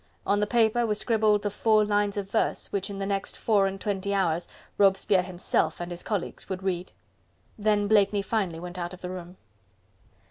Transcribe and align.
On 0.25 0.39
the 0.39 0.47
paper 0.47 0.87
were 0.87 0.95
scribbled 0.95 1.43
the 1.43 1.51
four 1.51 1.85
lines 1.85 2.17
of 2.17 2.27
verse 2.31 2.71
which 2.71 2.89
in 2.89 2.97
the 2.97 3.05
next 3.05 3.37
four 3.37 3.67
and 3.67 3.79
twenty 3.79 4.15
hours 4.15 4.47
Robespierre 4.79 5.21
himself 5.21 5.79
and 5.79 5.91
his 5.91 6.01
colleagues 6.01 6.49
would 6.49 6.63
read. 6.63 6.91
Then 7.55 7.87
Blakeney 7.87 8.23
finally 8.23 8.59
went 8.59 8.79
out 8.79 8.95
of 8.95 9.01
the 9.01 9.11
room. 9.11 9.37